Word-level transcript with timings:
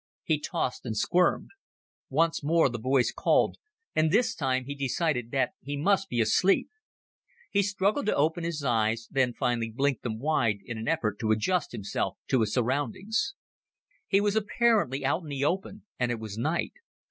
He 0.23 0.39
tossed 0.39 0.83
and 0.83 0.97
squirmed. 0.97 1.51
Once 2.09 2.43
more 2.43 2.69
the 2.69 2.79
voice 2.79 3.11
called, 3.11 3.57
and 3.95 4.09
this 4.09 4.33
time 4.33 4.65
he 4.65 4.73
decided 4.73 5.29
that 5.29 5.51
he 5.61 5.77
must 5.77 6.09
be 6.09 6.19
asleep. 6.19 6.69
He 7.51 7.61
struggled 7.61 8.07
to 8.07 8.15
open 8.15 8.43
his 8.43 8.63
eyes, 8.63 9.07
then 9.11 9.31
finally 9.35 9.69
blinked 9.69 10.01
them 10.01 10.17
wide 10.17 10.61
in 10.65 10.79
an 10.79 10.87
effort 10.87 11.19
to 11.19 11.29
adjust 11.29 11.71
himself 11.71 12.17
to 12.29 12.41
his 12.41 12.51
surroundings. 12.51 13.35
He 14.07 14.19
was 14.19 14.35
apparently 14.35 15.05
out 15.05 15.21
in 15.21 15.29
the 15.29 15.45
open, 15.45 15.85
and 15.99 16.09
it 16.11 16.19
was 16.19 16.35
night. 16.35 16.73